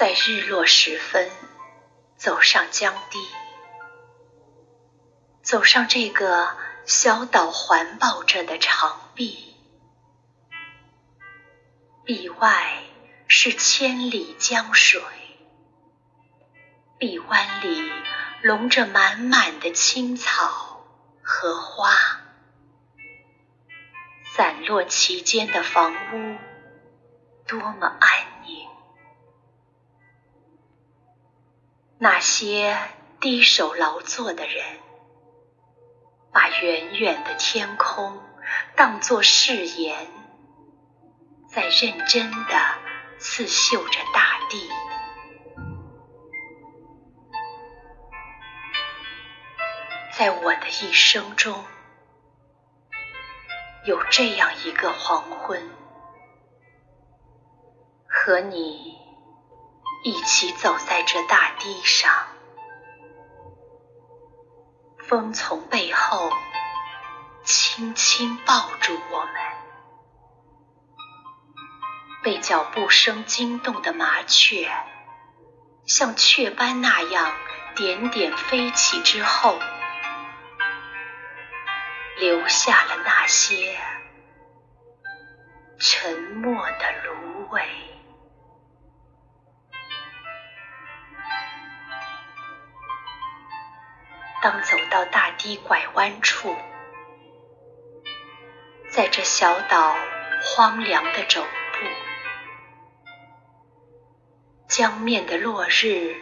[0.00, 1.30] 在日落时分，
[2.16, 3.18] 走上江堤，
[5.42, 9.54] 走上这个小岛环抱着的长壁，
[12.02, 12.82] 壁外
[13.28, 15.02] 是千里江水，
[16.96, 17.92] 臂弯里
[18.40, 20.82] 笼着满满的青草
[21.22, 21.92] 和花，
[24.24, 26.38] 散落其间的房屋
[27.46, 28.29] 多么安
[32.02, 32.78] 那些
[33.20, 34.64] 低手劳作的人，
[36.32, 38.18] 把远远的天空
[38.74, 40.08] 当作誓言，
[41.50, 42.56] 在认真的
[43.18, 44.66] 刺绣着大地。
[50.16, 51.62] 在我的一生中，
[53.84, 55.62] 有这样一个黄昏，
[58.08, 58.99] 和你。
[60.02, 62.10] 一起走在这大堤上，
[65.06, 66.30] 风从背后
[67.44, 69.34] 轻轻抱住我们，
[72.22, 74.70] 被脚步声惊动的麻雀，
[75.84, 77.34] 像雀斑那样
[77.76, 79.58] 点点飞起之后，
[82.16, 83.78] 留下了那些
[85.78, 87.99] 沉默的芦苇。
[94.42, 96.56] 当走到大堤拐弯处，
[98.90, 99.94] 在这小岛
[100.42, 101.48] 荒凉的肘部，
[104.66, 106.16] 江面的落日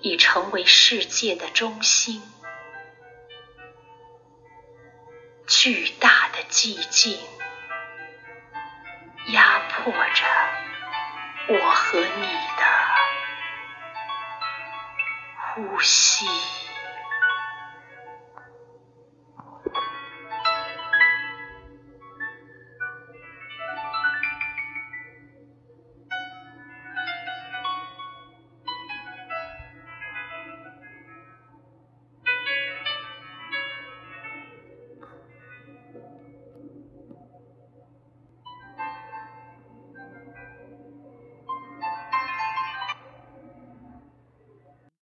[0.00, 2.20] 已成为世界的中心，
[5.46, 7.16] 巨大的寂静
[9.28, 10.24] 压迫着
[11.48, 12.26] 我和你
[12.56, 12.64] 的
[15.54, 16.26] 呼吸。